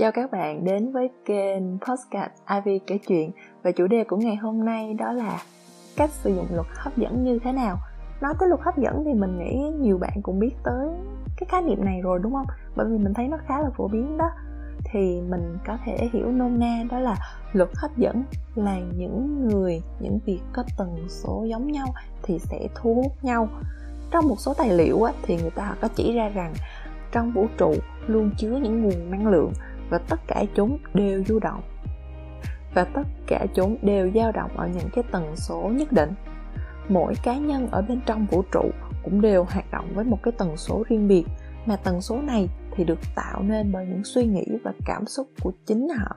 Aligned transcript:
Chào 0.00 0.12
các 0.12 0.30
bạn 0.30 0.64
đến 0.64 0.92
với 0.92 1.10
kênh 1.24 1.62
podcast 1.78 2.30
Ivy 2.54 2.78
kể 2.86 2.98
chuyện. 3.08 3.30
Và 3.62 3.70
chủ 3.72 3.86
đề 3.86 4.04
của 4.04 4.16
ngày 4.16 4.36
hôm 4.36 4.64
nay 4.64 4.94
đó 4.94 5.12
là 5.12 5.42
cách 5.96 6.10
sử 6.10 6.34
dụng 6.34 6.46
luật 6.54 6.66
hấp 6.74 6.96
dẫn 6.96 7.24
như 7.24 7.38
thế 7.44 7.52
nào. 7.52 7.76
Nói 8.20 8.34
tới 8.40 8.48
luật 8.48 8.60
hấp 8.60 8.78
dẫn 8.78 9.02
thì 9.04 9.14
mình 9.14 9.38
nghĩ 9.38 9.70
nhiều 9.80 9.98
bạn 9.98 10.22
cũng 10.22 10.38
biết 10.38 10.52
tới 10.64 10.88
cái 11.36 11.46
khái 11.48 11.62
niệm 11.62 11.84
này 11.84 12.00
rồi 12.02 12.18
đúng 12.22 12.32
không? 12.32 12.46
Bởi 12.76 12.86
vì 12.86 12.98
mình 12.98 13.14
thấy 13.14 13.28
nó 13.28 13.38
khá 13.46 13.60
là 13.60 13.70
phổ 13.76 13.88
biến 13.88 14.18
đó. 14.18 14.30
Thì 14.84 15.20
mình 15.28 15.58
có 15.66 15.78
thể 15.84 16.08
hiểu 16.12 16.26
nôm 16.32 16.58
na 16.58 16.84
đó 16.90 16.98
là 16.98 17.16
luật 17.52 17.70
hấp 17.74 17.96
dẫn 17.96 18.24
là 18.54 18.78
những 18.96 19.48
người, 19.48 19.82
những 20.00 20.18
việc 20.26 20.40
có 20.52 20.64
tần 20.78 21.06
số 21.08 21.44
giống 21.48 21.72
nhau 21.72 21.86
thì 22.22 22.38
sẽ 22.38 22.68
thu 22.74 22.94
hút 22.94 23.24
nhau. 23.24 23.48
Trong 24.10 24.28
một 24.28 24.36
số 24.38 24.54
tài 24.54 24.72
liệu 24.72 25.02
á, 25.02 25.12
thì 25.22 25.36
người 25.36 25.50
ta 25.50 25.74
có 25.80 25.88
chỉ 25.94 26.12
ra 26.12 26.28
rằng 26.28 26.52
trong 27.12 27.32
vũ 27.32 27.46
trụ 27.58 27.74
luôn 28.06 28.30
chứa 28.38 28.56
những 28.62 28.82
nguồn 28.82 29.10
năng 29.10 29.26
lượng 29.26 29.52
và 29.90 29.98
tất 29.98 30.20
cả 30.26 30.44
chúng 30.54 30.78
đều 30.94 31.24
du 31.24 31.38
động. 31.38 31.62
Và 32.74 32.84
tất 32.84 33.02
cả 33.26 33.46
chúng 33.54 33.76
đều 33.82 34.10
dao 34.14 34.32
động 34.32 34.56
ở 34.56 34.68
những 34.68 34.88
cái 34.92 35.04
tần 35.10 35.36
số 35.36 35.70
nhất 35.74 35.92
định. 35.92 36.10
Mỗi 36.88 37.14
cá 37.22 37.38
nhân 37.38 37.68
ở 37.70 37.82
bên 37.82 38.00
trong 38.06 38.26
vũ 38.26 38.42
trụ 38.52 38.70
cũng 39.04 39.20
đều 39.20 39.44
hoạt 39.44 39.70
động 39.72 39.92
với 39.94 40.04
một 40.04 40.18
cái 40.22 40.32
tần 40.38 40.56
số 40.56 40.84
riêng 40.88 41.08
biệt, 41.08 41.24
mà 41.66 41.76
tần 41.76 42.00
số 42.00 42.22
này 42.22 42.48
thì 42.72 42.84
được 42.84 42.98
tạo 43.16 43.42
nên 43.42 43.72
bởi 43.72 43.86
những 43.86 44.04
suy 44.04 44.26
nghĩ 44.26 44.46
và 44.64 44.72
cảm 44.86 45.06
xúc 45.06 45.28
của 45.42 45.52
chính 45.66 45.88
họ. 45.88 46.16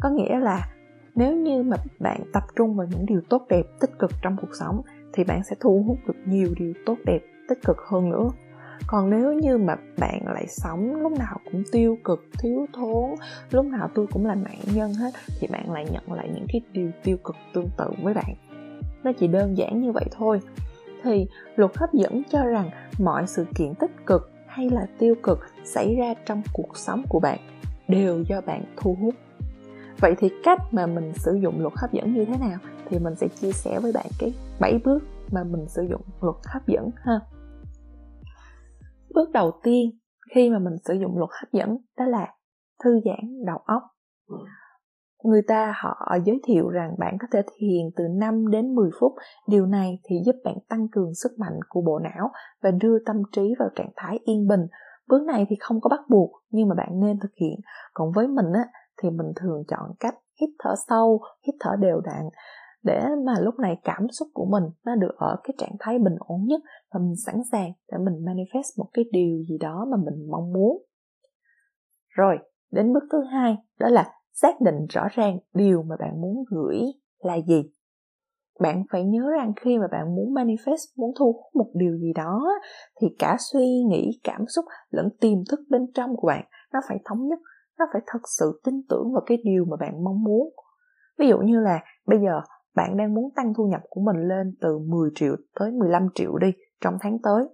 Có 0.00 0.10
nghĩa 0.10 0.38
là 0.38 0.68
nếu 1.14 1.36
như 1.36 1.62
mà 1.62 1.76
bạn 2.00 2.20
tập 2.32 2.42
trung 2.56 2.76
vào 2.76 2.86
những 2.90 3.06
điều 3.06 3.20
tốt 3.30 3.46
đẹp, 3.48 3.62
tích 3.80 3.90
cực 3.98 4.10
trong 4.22 4.36
cuộc 4.40 4.54
sống, 4.60 4.82
thì 5.12 5.24
bạn 5.24 5.44
sẽ 5.44 5.56
thu 5.60 5.84
hút 5.86 5.98
được 6.06 6.16
nhiều 6.26 6.48
điều 6.56 6.72
tốt 6.86 6.96
đẹp, 7.04 7.20
tích 7.48 7.58
cực 7.64 7.76
hơn 7.90 8.10
nữa 8.10 8.28
còn 8.86 9.10
nếu 9.10 9.32
như 9.32 9.58
mà 9.58 9.76
bạn 9.98 10.22
lại 10.26 10.46
sống 10.48 11.02
lúc 11.02 11.12
nào 11.18 11.38
cũng 11.52 11.62
tiêu 11.72 11.98
cực, 12.04 12.24
thiếu 12.38 12.66
thốn, 12.72 13.10
lúc 13.50 13.66
nào 13.66 13.90
tôi 13.94 14.06
cũng 14.12 14.26
là 14.26 14.34
nạn 14.34 14.58
nhân 14.74 14.94
hết, 14.94 15.10
thì 15.40 15.46
bạn 15.46 15.72
lại 15.72 15.86
nhận 15.90 16.12
lại 16.12 16.30
những 16.34 16.46
cái 16.48 16.60
điều 16.72 16.90
tiêu 17.02 17.16
cực 17.24 17.36
tương 17.54 17.68
tự 17.78 17.90
với 18.02 18.14
bạn. 18.14 18.34
Nó 19.04 19.12
chỉ 19.18 19.26
đơn 19.26 19.58
giản 19.58 19.80
như 19.80 19.92
vậy 19.92 20.04
thôi. 20.12 20.40
Thì 21.02 21.26
luật 21.56 21.76
hấp 21.76 21.92
dẫn 21.92 22.22
cho 22.30 22.44
rằng 22.44 22.70
mọi 22.98 23.26
sự 23.26 23.46
kiện 23.54 23.74
tích 23.74 24.06
cực 24.06 24.30
hay 24.46 24.70
là 24.70 24.86
tiêu 24.98 25.14
cực 25.22 25.38
xảy 25.64 25.96
ra 25.96 26.14
trong 26.26 26.42
cuộc 26.52 26.76
sống 26.76 27.02
của 27.08 27.20
bạn 27.20 27.38
đều 27.88 28.22
do 28.28 28.40
bạn 28.40 28.64
thu 28.76 28.96
hút. 29.00 29.14
Vậy 30.00 30.14
thì 30.18 30.30
cách 30.44 30.58
mà 30.70 30.86
mình 30.86 31.12
sử 31.14 31.34
dụng 31.34 31.60
luật 31.60 31.74
hấp 31.76 31.92
dẫn 31.92 32.14
như 32.14 32.24
thế 32.24 32.34
nào? 32.40 32.58
Thì 32.88 32.98
mình 32.98 33.14
sẽ 33.14 33.28
chia 33.28 33.52
sẻ 33.52 33.78
với 33.80 33.92
bạn 33.92 34.06
cái 34.18 34.34
7 34.60 34.80
bước 34.84 34.98
mà 35.32 35.44
mình 35.44 35.68
sử 35.68 35.82
dụng 35.82 36.00
luật 36.20 36.36
hấp 36.44 36.66
dẫn 36.66 36.90
ha 36.96 37.20
bước 39.14 39.30
đầu 39.30 39.60
tiên 39.62 39.90
khi 40.34 40.50
mà 40.50 40.58
mình 40.58 40.74
sử 40.84 40.94
dụng 40.94 41.18
luật 41.18 41.30
hấp 41.40 41.52
dẫn 41.52 41.76
đó 41.98 42.04
là 42.04 42.34
thư 42.84 43.00
giãn 43.04 43.44
đầu 43.46 43.58
óc 43.58 43.82
người 45.24 45.42
ta 45.48 45.74
họ 45.76 46.16
giới 46.24 46.40
thiệu 46.44 46.68
rằng 46.68 46.94
bạn 46.98 47.16
có 47.20 47.26
thể 47.32 47.42
thiền 47.56 47.90
từ 47.96 48.04
5 48.08 48.50
đến 48.50 48.74
10 48.74 48.90
phút. 49.00 49.12
Điều 49.48 49.66
này 49.66 50.00
thì 50.04 50.16
giúp 50.26 50.36
bạn 50.44 50.54
tăng 50.68 50.88
cường 50.92 51.14
sức 51.14 51.38
mạnh 51.38 51.58
của 51.68 51.80
bộ 51.80 51.98
não 51.98 52.30
và 52.62 52.70
đưa 52.70 52.98
tâm 53.06 53.16
trí 53.32 53.54
vào 53.58 53.68
trạng 53.76 53.90
thái 53.96 54.18
yên 54.24 54.46
bình. 54.46 54.66
Bước 55.08 55.22
này 55.22 55.46
thì 55.48 55.56
không 55.60 55.80
có 55.80 55.88
bắt 55.88 56.00
buộc 56.10 56.30
nhưng 56.50 56.68
mà 56.68 56.74
bạn 56.74 57.00
nên 57.00 57.18
thực 57.22 57.34
hiện. 57.40 57.60
Còn 57.94 58.12
với 58.12 58.28
mình 58.28 58.52
á 58.54 58.68
thì 59.02 59.10
mình 59.10 59.32
thường 59.36 59.62
chọn 59.68 59.90
cách 60.00 60.14
hít 60.40 60.50
thở 60.58 60.74
sâu, 60.88 61.20
hít 61.46 61.54
thở 61.60 61.70
đều 61.80 62.00
đặn 62.00 62.24
để 62.84 63.00
mà 63.26 63.32
lúc 63.40 63.58
này 63.58 63.76
cảm 63.84 64.08
xúc 64.10 64.28
của 64.34 64.44
mình 64.44 64.64
nó 64.84 64.94
được 64.94 65.14
ở 65.16 65.36
cái 65.44 65.54
trạng 65.58 65.76
thái 65.80 65.98
bình 65.98 66.14
ổn 66.18 66.44
nhất 66.46 66.60
và 66.92 67.00
mình 67.00 67.16
sẵn 67.26 67.34
sàng 67.52 67.72
để 67.92 67.98
mình 67.98 68.24
manifest 68.24 68.78
một 68.78 68.88
cái 68.92 69.04
điều 69.12 69.42
gì 69.48 69.58
đó 69.58 69.86
mà 69.90 69.96
mình 69.96 70.30
mong 70.30 70.52
muốn. 70.52 70.82
Rồi, 72.08 72.38
đến 72.72 72.92
bước 72.92 73.04
thứ 73.12 73.18
hai, 73.32 73.56
đó 73.78 73.88
là 73.88 74.10
xác 74.32 74.60
định 74.60 74.86
rõ 74.88 75.02
ràng 75.10 75.38
điều 75.54 75.82
mà 75.82 75.96
bạn 76.00 76.20
muốn 76.20 76.44
gửi 76.50 76.78
là 77.18 77.36
gì. 77.46 77.70
Bạn 78.60 78.84
phải 78.92 79.04
nhớ 79.04 79.30
rằng 79.38 79.52
khi 79.60 79.78
mà 79.78 79.86
bạn 79.92 80.16
muốn 80.16 80.34
manifest, 80.34 80.92
muốn 80.96 81.12
thu 81.18 81.32
hút 81.32 81.54
một 81.54 81.70
điều 81.74 81.98
gì 81.98 82.12
đó, 82.14 82.44
thì 83.00 83.08
cả 83.18 83.36
suy 83.52 83.66
nghĩ, 83.88 84.20
cảm 84.24 84.46
xúc 84.46 84.64
lẫn 84.90 85.08
tiềm 85.20 85.38
thức 85.50 85.60
bên 85.70 85.86
trong 85.94 86.16
của 86.16 86.26
bạn 86.26 86.44
nó 86.72 86.80
phải 86.88 86.98
thống 87.04 87.28
nhất, 87.28 87.38
nó 87.78 87.84
phải 87.92 88.02
thật 88.06 88.20
sự 88.38 88.60
tin 88.64 88.74
tưởng 88.88 89.12
vào 89.12 89.22
cái 89.26 89.38
điều 89.44 89.64
mà 89.64 89.76
bạn 89.80 90.04
mong 90.04 90.22
muốn. 90.22 90.54
Ví 91.18 91.28
dụ 91.28 91.38
như 91.38 91.60
là 91.60 91.80
bây 92.06 92.18
giờ 92.18 92.40
bạn 92.74 92.96
đang 92.96 93.14
muốn 93.14 93.30
tăng 93.36 93.54
thu 93.54 93.66
nhập 93.66 93.80
của 93.90 94.00
mình 94.00 94.28
lên 94.28 94.54
từ 94.60 94.78
10 94.78 95.10
triệu 95.14 95.36
tới 95.60 95.70
15 95.70 96.08
triệu 96.14 96.38
đi 96.38 96.52
trong 96.80 96.96
tháng 97.00 97.18
tới. 97.22 97.48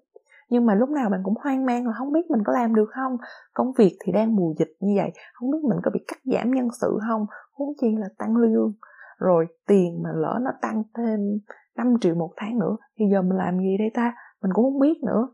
Nhưng 0.51 0.67
mà 0.67 0.75
lúc 0.75 0.89
nào 0.89 1.11
bạn 1.11 1.21
cũng 1.25 1.35
hoang 1.43 1.67
mang 1.67 1.87
là 1.87 1.93
không 1.99 2.13
biết 2.13 2.31
mình 2.31 2.43
có 2.45 2.53
làm 2.53 2.75
được 2.75 2.89
không? 2.95 3.17
Công 3.55 3.73
việc 3.79 3.97
thì 4.05 4.13
đang 4.13 4.37
mùa 4.37 4.55
dịch 4.59 4.73
như 4.81 4.93
vậy, 4.97 5.13
không 5.35 5.51
biết 5.51 5.59
mình 5.69 5.79
có 5.83 5.91
bị 5.95 6.01
cắt 6.09 6.19
giảm 6.25 6.51
nhân 6.51 6.69
sự 6.81 6.99
không? 7.09 7.27
Huống 7.53 7.73
chi 7.81 7.97
là 7.99 8.09
tăng 8.19 8.37
lương. 8.37 8.73
Rồi 9.19 9.47
tiền 9.67 10.03
mà 10.03 10.11
lỡ 10.15 10.39
nó 10.43 10.51
tăng 10.63 10.83
thêm 10.97 11.21
5 11.77 11.95
triệu 12.01 12.15
một 12.15 12.31
tháng 12.37 12.59
nữa, 12.59 12.77
thì 12.99 13.05
giờ 13.13 13.23
mình 13.23 13.39
làm 13.39 13.59
gì 13.59 13.77
đây 13.79 13.91
ta? 13.95 14.15
Mình 14.43 14.53
cũng 14.55 14.65
không 14.65 14.81
biết 14.81 15.03
nữa. 15.03 15.29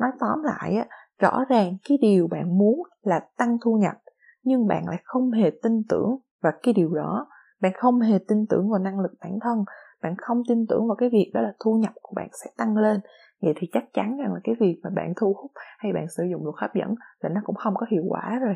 Nói 0.00 0.10
tóm 0.20 0.42
lại 0.42 0.74
á, 0.76 0.86
rõ 1.18 1.44
ràng 1.48 1.76
cái 1.88 1.98
điều 2.00 2.28
bạn 2.28 2.58
muốn 2.58 2.82
là 3.02 3.20
tăng 3.38 3.58
thu 3.64 3.76
nhập, 3.76 3.94
nhưng 4.42 4.66
bạn 4.66 4.84
lại 4.86 5.00
không 5.04 5.30
hề 5.30 5.50
tin 5.62 5.82
tưởng 5.88 6.18
và 6.42 6.52
cái 6.62 6.74
điều 6.74 6.94
đó 6.94 7.26
bạn 7.60 7.72
không 7.76 8.00
hề 8.00 8.18
tin 8.28 8.46
tưởng 8.46 8.70
vào 8.70 8.78
năng 8.78 9.00
lực 9.00 9.12
bản 9.20 9.38
thân, 9.42 9.64
bạn 10.02 10.14
không 10.18 10.42
tin 10.48 10.66
tưởng 10.68 10.88
vào 10.88 10.96
cái 10.96 11.08
việc 11.12 11.30
đó 11.34 11.40
là 11.40 11.52
thu 11.64 11.74
nhập 11.74 11.92
của 12.02 12.12
bạn 12.16 12.28
sẽ 12.44 12.50
tăng 12.56 12.76
lên. 12.76 13.00
Vậy 13.42 13.54
thì 13.56 13.68
chắc 13.72 13.84
chắn 13.92 14.16
rằng 14.16 14.32
là 14.32 14.40
cái 14.44 14.54
việc 14.60 14.80
mà 14.82 14.90
bạn 14.96 15.12
thu 15.20 15.34
hút 15.42 15.50
hay 15.78 15.92
bạn 15.92 16.06
sử 16.16 16.22
dụng 16.30 16.44
luật 16.44 16.54
hấp 16.58 16.74
dẫn 16.74 16.94
là 17.20 17.28
nó 17.28 17.40
cũng 17.44 17.56
không 17.56 17.74
có 17.76 17.86
hiệu 17.90 18.02
quả 18.08 18.38
rồi. 18.42 18.54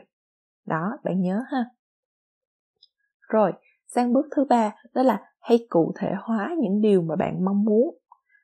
Đó, 0.67 0.99
bạn 1.05 1.21
nhớ 1.21 1.43
ha. 1.53 1.65
Rồi, 3.29 3.53
sang 3.87 4.13
bước 4.13 4.27
thứ 4.37 4.45
ba, 4.49 4.75
đó 4.95 5.03
là 5.03 5.21
hãy 5.41 5.67
cụ 5.71 5.93
thể 6.01 6.09
hóa 6.19 6.51
những 6.59 6.81
điều 6.81 7.03
mà 7.03 7.17
bạn 7.17 7.45
mong 7.45 7.65
muốn. 7.65 7.99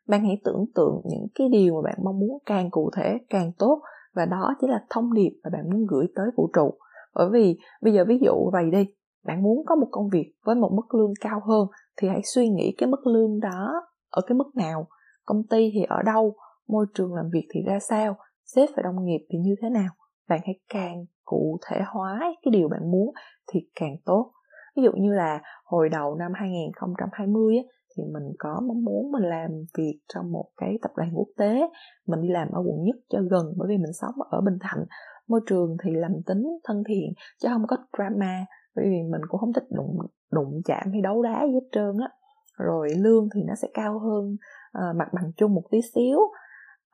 Bạn 0.08 0.24
hãy 0.24 0.40
tưởng 0.44 0.64
tượng 0.74 1.00
những 1.04 1.26
cái 1.34 1.48
điều 1.48 1.74
mà 1.74 1.80
bạn 1.84 1.98
mong 2.04 2.18
muốn 2.18 2.38
càng 2.46 2.70
cụ 2.70 2.90
thể, 2.96 3.18
càng 3.30 3.52
tốt, 3.58 3.82
và 4.14 4.26
đó 4.26 4.54
chính 4.60 4.70
là 4.70 4.84
thông 4.90 5.14
điệp 5.14 5.40
mà 5.44 5.50
bạn 5.52 5.70
muốn 5.70 5.86
gửi 5.86 6.06
tới 6.14 6.26
vũ 6.36 6.50
trụ. 6.52 6.78
Bởi 7.14 7.30
vì 7.32 7.58
bây 7.82 7.92
giờ 7.92 8.04
ví 8.08 8.18
dụ 8.24 8.50
vậy 8.52 8.70
đi 8.70 8.86
bạn 9.26 9.42
muốn 9.42 9.62
có 9.66 9.74
một 9.74 9.88
công 9.90 10.08
việc 10.08 10.32
với 10.44 10.54
một 10.54 10.72
mức 10.72 10.94
lương 10.94 11.12
cao 11.20 11.40
hơn 11.46 11.66
thì 11.96 12.08
hãy 12.08 12.20
suy 12.24 12.48
nghĩ 12.48 12.74
cái 12.78 12.88
mức 12.88 13.06
lương 13.06 13.40
đó 13.40 13.72
ở 14.10 14.22
cái 14.26 14.34
mức 14.34 14.56
nào. 14.56 14.86
Công 15.24 15.42
ty 15.50 15.70
thì 15.74 15.82
ở 15.88 16.02
đâu 16.02 16.34
môi 16.68 16.86
trường 16.94 17.14
làm 17.14 17.30
việc 17.32 17.46
thì 17.54 17.60
ra 17.66 17.78
sao 17.88 18.16
sếp 18.44 18.68
và 18.76 18.82
đồng 18.82 19.04
nghiệp 19.04 19.26
thì 19.30 19.38
như 19.38 19.54
thế 19.62 19.70
nào. 19.70 19.88
Bạn 20.28 20.40
hãy 20.44 20.58
càng 20.68 21.04
cụ 21.24 21.58
thể 21.68 21.80
hóa 21.86 22.18
cái 22.20 22.50
điều 22.52 22.68
bạn 22.68 22.90
muốn 22.90 23.14
thì 23.52 23.60
càng 23.80 23.96
tốt. 24.04 24.32
Ví 24.76 24.82
dụ 24.82 24.92
như 24.92 25.12
là 25.12 25.40
hồi 25.64 25.88
đầu 25.88 26.14
năm 26.14 26.32
2020 26.34 27.56
á, 27.56 27.62
thì 27.96 28.02
mình 28.12 28.32
có 28.38 28.60
mong 28.68 28.84
muốn 28.84 29.12
mình 29.12 29.22
làm 29.22 29.50
việc 29.78 30.00
trong 30.14 30.32
một 30.32 30.44
cái 30.56 30.78
tập 30.82 30.90
đoàn 30.96 31.10
quốc 31.14 31.28
tế. 31.36 31.60
Mình 32.06 32.22
đi 32.22 32.28
làm 32.28 32.48
ở 32.52 32.60
quận 32.66 32.84
nhất 32.84 32.96
cho 33.08 33.18
gần 33.30 33.54
bởi 33.56 33.68
vì 33.68 33.76
mình 33.76 33.92
sống 33.92 34.14
ở 34.30 34.40
bình 34.40 34.58
thạnh. 34.60 34.84
Môi 35.28 35.40
trường 35.46 35.76
thì 35.84 35.90
lành 35.94 36.22
tính 36.26 36.44
thân 36.64 36.82
thiện 36.88 37.12
chứ 37.42 37.48
không 37.52 37.66
có 37.68 37.76
drama 37.98 38.44
bởi 38.76 38.84
vì 38.84 39.02
mình 39.10 39.20
cũng 39.28 39.40
không 39.40 39.52
thích 39.52 39.66
đụng 39.70 39.98
đụng 40.32 40.60
chạm 40.64 40.92
hay 40.92 41.00
đấu 41.00 41.22
đá 41.22 41.46
gì 41.46 41.54
hết 41.54 41.68
trơn 41.72 41.96
á. 42.00 42.08
Rồi 42.58 42.88
lương 42.98 43.28
thì 43.34 43.42
nó 43.46 43.54
sẽ 43.62 43.68
cao 43.74 43.98
hơn 43.98 44.36
uh, 44.78 44.96
mặt 44.96 45.08
bằng 45.12 45.32
chung 45.36 45.54
một 45.54 45.62
tí 45.70 45.78
xíu. 45.94 46.18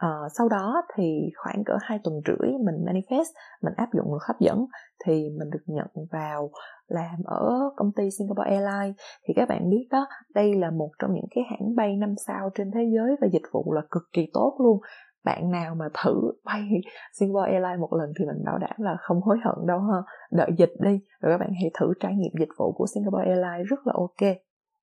Uh, 0.06 0.32
sau 0.38 0.48
đó 0.48 0.82
thì 0.96 1.30
khoảng 1.36 1.64
cỡ 1.64 1.72
hai 1.80 1.98
tuần 2.04 2.20
rưỡi 2.26 2.50
mình 2.52 2.84
manifest 2.84 3.30
mình 3.62 3.74
áp 3.76 3.88
dụng 3.94 4.06
luật 4.10 4.22
hấp 4.28 4.40
dẫn 4.40 4.66
thì 5.04 5.12
mình 5.38 5.50
được 5.50 5.62
nhận 5.66 5.86
vào 6.12 6.50
làm 6.88 7.22
ở 7.24 7.70
công 7.76 7.92
ty 7.96 8.10
Singapore 8.18 8.50
Airlines. 8.50 8.96
Thì 9.24 9.34
các 9.36 9.48
bạn 9.48 9.70
biết 9.70 9.88
đó 9.90 10.06
đây 10.34 10.54
là 10.54 10.70
một 10.70 10.90
trong 10.98 11.14
những 11.14 11.26
cái 11.34 11.44
hãng 11.50 11.76
bay 11.76 11.96
năm 11.96 12.14
sao 12.26 12.50
trên 12.54 12.70
thế 12.70 12.80
giới 12.94 13.16
và 13.20 13.28
dịch 13.32 13.48
vụ 13.52 13.72
là 13.72 13.82
cực 13.90 14.02
kỳ 14.12 14.28
tốt 14.32 14.56
luôn 14.58 14.80
bạn 15.24 15.50
nào 15.50 15.74
mà 15.74 15.84
thử 16.04 16.32
bay 16.44 16.62
Singapore 17.18 17.50
Airlines 17.50 17.80
một 17.80 17.92
lần 17.92 18.12
thì 18.18 18.24
mình 18.24 18.44
bảo 18.44 18.58
đảm 18.58 18.76
là 18.78 18.96
không 19.00 19.20
hối 19.20 19.38
hận 19.44 19.66
đâu 19.66 19.78
ha. 19.78 19.98
Đợi 20.30 20.50
dịch 20.58 20.72
đi, 20.80 21.00
rồi 21.20 21.32
các 21.32 21.38
bạn 21.38 21.50
hãy 21.60 21.70
thử 21.80 21.92
trải 22.00 22.14
nghiệm 22.14 22.32
dịch 22.40 22.54
vụ 22.58 22.72
của 22.72 22.86
Singapore 22.94 23.24
Airlines 23.24 23.66
rất 23.66 23.86
là 23.86 23.92
ok. 23.96 24.36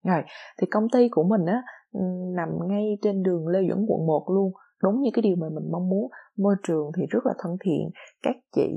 Rồi, 0.03 0.23
thì 0.61 0.67
công 0.71 0.89
ty 0.93 1.09
của 1.11 1.23
mình 1.23 1.45
á 1.45 1.63
nằm 2.35 2.49
ngay 2.67 2.97
trên 3.01 3.23
đường 3.23 3.47
Lê 3.47 3.59
Duẩn, 3.69 3.85
quận 3.87 4.07
1 4.07 4.25
luôn. 4.35 4.51
Đúng 4.83 5.01
như 5.01 5.09
cái 5.13 5.21
điều 5.21 5.35
mà 5.35 5.47
mình 5.49 5.71
mong 5.71 5.89
muốn. 5.89 6.11
Môi 6.37 6.55
trường 6.67 6.91
thì 6.97 7.03
rất 7.09 7.25
là 7.25 7.33
thân 7.43 7.57
thiện. 7.65 7.89
Các 8.23 8.35
chị, 8.55 8.67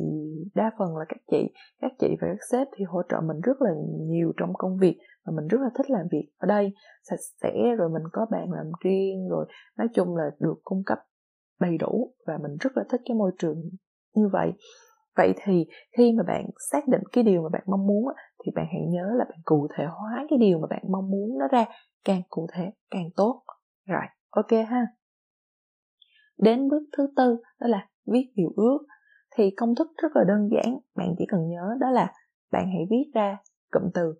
đa 0.54 0.70
phần 0.78 0.96
là 0.96 1.04
các 1.08 1.18
chị. 1.30 1.52
Các 1.80 1.92
chị 1.98 2.08
và 2.20 2.26
các 2.28 2.38
sếp 2.52 2.68
thì 2.76 2.84
hỗ 2.84 3.02
trợ 3.08 3.16
mình 3.20 3.40
rất 3.40 3.62
là 3.62 3.70
nhiều 4.08 4.32
trong 4.36 4.52
công 4.54 4.76
việc 4.78 4.98
và 5.26 5.32
mình 5.36 5.46
rất 5.48 5.58
là 5.60 5.70
thích 5.76 5.90
làm 5.90 6.06
việc 6.12 6.28
ở 6.38 6.46
đây. 6.46 6.72
Sạch 7.10 7.20
sẽ, 7.42 7.52
rồi 7.78 7.88
mình 7.88 8.02
có 8.12 8.26
bàn 8.30 8.52
làm 8.52 8.66
riêng, 8.84 9.28
rồi 9.30 9.46
nói 9.78 9.88
chung 9.94 10.16
là 10.16 10.24
được 10.40 10.60
cung 10.64 10.82
cấp 10.86 10.98
đầy 11.62 11.78
đủ 11.78 12.14
và 12.26 12.38
mình 12.42 12.56
rất 12.60 12.70
là 12.76 12.84
thích 12.90 13.00
cái 13.04 13.14
môi 13.14 13.32
trường 13.38 13.62
như 14.14 14.28
vậy. 14.32 14.52
Vậy 15.16 15.34
thì 15.44 15.66
khi 15.96 16.12
mà 16.12 16.22
bạn 16.26 16.44
xác 16.70 16.88
định 16.88 17.02
cái 17.12 17.24
điều 17.24 17.42
mà 17.42 17.48
bạn 17.52 17.62
mong 17.66 17.86
muốn 17.86 18.04
thì 18.44 18.52
bạn 18.54 18.66
hãy 18.72 18.82
nhớ 18.88 19.14
là 19.18 19.24
bạn 19.28 19.38
cụ 19.44 19.68
thể 19.76 19.84
hóa 19.84 20.26
cái 20.30 20.38
điều 20.38 20.58
mà 20.58 20.66
bạn 20.70 20.82
mong 20.92 21.10
muốn 21.10 21.38
nó 21.38 21.48
ra 21.48 21.64
càng 22.04 22.22
cụ 22.28 22.46
thể 22.52 22.70
càng 22.90 23.10
tốt. 23.16 23.42
Rồi, 23.86 24.04
ok 24.30 24.50
ha. 24.68 24.86
Đến 26.38 26.68
bước 26.68 26.82
thứ 26.96 27.06
tư, 27.16 27.36
đó 27.60 27.66
là 27.66 27.88
viết 28.06 28.32
điều 28.34 28.52
ước. 28.56 28.78
Thì 29.36 29.50
công 29.56 29.74
thức 29.74 29.88
rất 30.02 30.16
là 30.16 30.24
đơn 30.28 30.48
giản, 30.52 30.78
bạn 30.96 31.14
chỉ 31.18 31.24
cần 31.28 31.48
nhớ 31.48 31.76
đó 31.80 31.90
là 31.90 32.12
bạn 32.52 32.66
hãy 32.66 32.86
viết 32.90 33.10
ra 33.14 33.36
cụm 33.70 33.82
từ, 33.94 34.14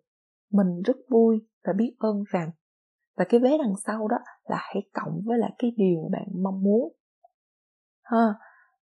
mình 0.52 0.82
rất 0.84 0.96
vui 1.10 1.46
và 1.64 1.72
biết 1.72 1.96
ơn 1.98 2.22
rằng. 2.28 2.50
Và 3.16 3.24
cái 3.28 3.40
vế 3.40 3.58
đằng 3.58 3.74
sau 3.86 4.08
đó 4.08 4.16
là 4.44 4.56
hãy 4.60 4.82
cộng 4.92 5.20
với 5.24 5.38
lại 5.38 5.52
cái 5.58 5.72
điều 5.76 6.02
mà 6.02 6.18
bạn 6.18 6.42
mong 6.42 6.62
muốn 6.62 6.92
ha, 8.02 8.34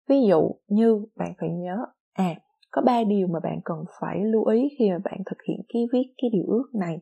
ví 0.09 0.17
dụ 0.29 0.51
như 0.69 1.07
bạn 1.17 1.33
phải 1.41 1.49
nhớ 1.51 1.77
à 2.13 2.35
có 2.71 2.83
ba 2.83 3.05
điều 3.05 3.27
mà 3.27 3.41
bạn 3.43 3.61
cần 3.65 3.79
phải 4.01 4.25
lưu 4.25 4.45
ý 4.45 4.69
khi 4.79 4.91
mà 4.91 4.99
bạn 5.05 5.19
thực 5.27 5.37
hiện 5.49 5.61
cái 5.69 5.83
viết 5.93 6.15
cái 6.23 6.31
điều 6.33 6.45
ước 6.47 6.71
này. 6.75 7.01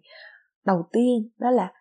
Đầu 0.67 0.83
tiên, 0.93 1.29
đó 1.39 1.51
là 1.51 1.73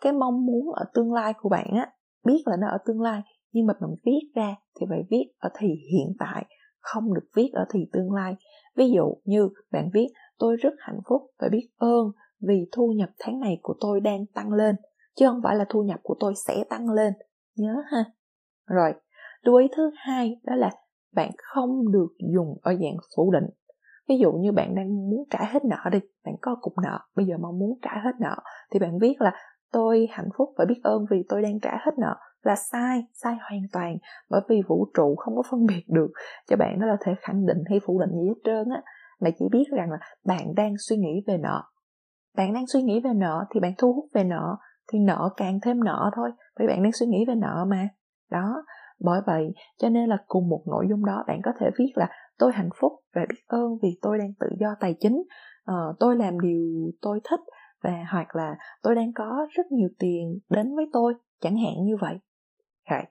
cái 0.00 0.12
mong 0.12 0.46
muốn 0.46 0.72
ở 0.72 0.84
tương 0.94 1.12
lai 1.12 1.34
của 1.40 1.48
bạn 1.48 1.66
á, 1.76 1.92
biết 2.24 2.42
là 2.46 2.56
nó 2.60 2.68
ở 2.68 2.78
tương 2.86 3.00
lai, 3.00 3.22
nhưng 3.52 3.66
mà 3.66 3.74
bạn 3.80 3.90
viết 4.04 4.20
ra 4.34 4.54
thì 4.80 4.86
phải 4.88 5.02
viết 5.10 5.24
ở 5.38 5.48
thì 5.58 5.68
hiện 5.68 6.16
tại, 6.18 6.46
không 6.80 7.14
được 7.14 7.28
viết 7.36 7.50
ở 7.52 7.64
thì 7.70 7.80
tương 7.92 8.12
lai. 8.12 8.36
Ví 8.76 8.90
dụ 8.90 9.14
như 9.24 9.48
bạn 9.72 9.90
viết, 9.94 10.08
tôi 10.38 10.56
rất 10.56 10.74
hạnh 10.78 11.00
phúc 11.08 11.22
và 11.38 11.48
biết 11.52 11.68
ơn 11.76 12.10
vì 12.40 12.68
thu 12.72 12.92
nhập 12.96 13.10
tháng 13.18 13.40
này 13.40 13.58
của 13.62 13.74
tôi 13.80 14.00
đang 14.00 14.26
tăng 14.34 14.52
lên. 14.52 14.76
Chứ 15.16 15.26
không 15.26 15.40
phải 15.44 15.56
là 15.56 15.64
thu 15.68 15.82
nhập 15.82 16.00
của 16.02 16.16
tôi 16.20 16.34
sẽ 16.46 16.64
tăng 16.70 16.90
lên. 16.90 17.12
Nhớ 17.56 17.74
ha. 17.90 18.04
Rồi 18.66 18.92
lưu 19.46 19.56
ý 19.56 19.68
thứ 19.76 19.90
hai 19.96 20.40
đó 20.44 20.54
là 20.54 20.70
bạn 21.14 21.30
không 21.38 21.92
được 21.92 22.08
dùng 22.34 22.58
ở 22.62 22.74
dạng 22.74 22.96
phủ 23.16 23.32
định. 23.32 23.46
Ví 24.08 24.18
dụ 24.18 24.32
như 24.32 24.52
bạn 24.52 24.74
đang 24.74 25.10
muốn 25.10 25.24
trả 25.30 25.38
hết 25.44 25.64
nợ 25.64 25.90
đi, 25.92 25.98
bạn 26.24 26.34
có 26.42 26.56
cục 26.60 26.72
nợ, 26.82 26.98
bây 27.16 27.26
giờ 27.26 27.36
mong 27.40 27.58
muốn 27.58 27.78
trả 27.82 27.90
hết 28.04 28.12
nợ 28.20 28.36
thì 28.72 28.78
bạn 28.78 28.98
viết 28.98 29.20
là, 29.20 29.32
tôi 29.72 30.08
hạnh 30.10 30.28
phúc 30.38 30.48
và 30.58 30.64
biết 30.64 30.80
ơn 30.82 31.04
vì 31.10 31.24
tôi 31.28 31.42
đang 31.42 31.60
trả 31.60 31.70
hết 31.70 31.92
nợ. 31.98 32.14
Là 32.42 32.54
sai 32.56 33.02
sai 33.12 33.34
hoàn 33.48 33.60
toàn, 33.72 33.96
bởi 34.30 34.40
vì 34.48 34.62
vũ 34.68 34.86
trụ 34.94 35.14
không 35.16 35.36
có 35.36 35.42
phân 35.50 35.66
biệt 35.66 35.84
được. 35.88 36.10
Cho 36.50 36.56
bạn 36.56 36.78
nó 36.78 36.86
là 36.86 36.96
thể 37.04 37.12
khẳng 37.20 37.46
định 37.46 37.58
hay 37.70 37.80
phủ 37.86 38.00
định 38.00 38.10
gì 38.10 38.28
hết 38.28 38.40
trơn 38.44 38.68
á, 38.74 38.82
mà 39.20 39.30
chỉ 39.38 39.44
biết 39.52 39.64
rằng 39.76 39.90
là 39.90 39.98
bạn 40.26 40.54
đang 40.56 40.74
suy 40.78 40.96
nghĩ 40.96 41.22
về 41.26 41.38
nợ. 41.38 41.62
Bạn 42.36 42.54
đang 42.54 42.66
suy 42.66 42.82
nghĩ 42.82 43.00
về 43.00 43.10
nợ 43.14 43.44
thì 43.54 43.60
bạn 43.60 43.72
thu 43.78 43.92
hút 43.92 44.04
về 44.14 44.24
nợ, 44.24 44.56
thì 44.92 44.98
nợ 44.98 45.28
càng 45.36 45.58
thêm 45.62 45.84
nợ 45.84 46.10
thôi, 46.16 46.30
bởi 46.58 46.68
bạn 46.68 46.82
đang 46.82 46.92
suy 46.92 47.06
nghĩ 47.06 47.24
về 47.28 47.34
nợ 47.34 47.64
mà. 47.68 47.88
Đó 48.30 48.62
bởi 49.00 49.20
vậy 49.26 49.52
cho 49.78 49.88
nên 49.88 50.08
là 50.08 50.16
cùng 50.26 50.48
một 50.48 50.62
nội 50.66 50.86
dung 50.90 51.04
đó 51.04 51.24
bạn 51.26 51.40
có 51.44 51.52
thể 51.60 51.70
viết 51.78 51.92
là 51.94 52.08
tôi 52.38 52.52
hạnh 52.52 52.70
phúc 52.80 52.92
và 53.14 53.22
biết 53.30 53.42
ơn 53.46 53.78
vì 53.82 53.98
tôi 54.02 54.18
đang 54.18 54.32
tự 54.40 54.46
do 54.60 54.74
tài 54.80 54.94
chính. 55.00 55.16
Uh, 55.70 55.96
tôi 56.00 56.16
làm 56.16 56.40
điều 56.40 56.92
tôi 57.02 57.20
thích 57.30 57.40
và 57.82 58.04
hoặc 58.10 58.36
là 58.36 58.56
tôi 58.82 58.94
đang 58.94 59.12
có 59.14 59.46
rất 59.50 59.66
nhiều 59.70 59.88
tiền 59.98 60.38
đến 60.50 60.76
với 60.76 60.86
tôi. 60.92 61.14
Chẳng 61.40 61.56
hạn 61.56 61.84
như 61.84 61.96
vậy. 62.00 62.18
Okay. 62.90 63.04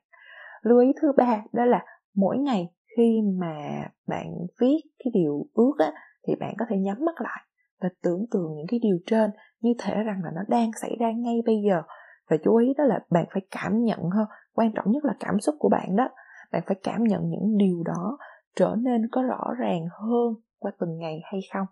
lưu 0.62 0.80
ý 0.80 0.94
thứ 1.02 1.12
ba 1.18 1.42
đó 1.54 1.66
là 1.66 1.86
mỗi 2.16 2.38
ngày 2.38 2.68
khi 2.98 3.22
mà 3.40 3.88
bạn 4.08 4.28
viết 4.62 4.82
cái 5.04 5.12
điều 5.14 5.46
ước 5.54 5.74
á 5.80 5.92
thì 6.28 6.34
bạn 6.40 6.54
có 6.60 6.66
thể 6.70 6.78
nhắm 6.78 6.98
mắt 7.06 7.22
lại 7.22 7.42
và 7.82 7.90
tưởng 8.04 8.26
tượng 8.32 8.56
những 8.56 8.68
cái 8.70 8.80
điều 8.84 8.98
trên 9.06 9.32
như 9.62 9.74
thể 9.80 9.94
rằng 9.94 10.22
là 10.24 10.32
nó 10.36 10.42
đang 10.48 10.72
xảy 10.82 10.96
ra 11.00 11.12
ngay 11.12 11.36
bây 11.46 11.56
giờ. 11.68 11.82
Và 12.30 12.38
chú 12.44 12.56
ý 12.56 12.74
đó 12.78 12.84
là 12.84 13.00
bạn 13.10 13.26
phải 13.34 13.42
cảm 13.52 13.84
nhận 13.84 14.00
hơn 14.00 14.28
quan 14.56 14.72
trọng 14.76 14.92
nhất 14.92 15.06
là 15.06 15.14
cảm 15.20 15.40
xúc 15.40 15.56
của 15.60 15.70
bạn 15.70 15.96
đó. 15.96 16.10
Bạn 16.52 16.64
phải 16.66 16.78
cảm 16.84 17.04
nhận 17.04 17.30
những 17.30 17.58
điều 17.58 17.84
đó 17.84 18.18
trở 18.56 18.76
nên 18.78 19.10
có 19.12 19.22
rõ 19.22 19.54
ràng 19.60 19.82
hơn 19.92 20.34
qua 20.60 20.72
từng 20.80 20.98
ngày 20.98 21.22
hay 21.24 21.40
không. 21.54 21.68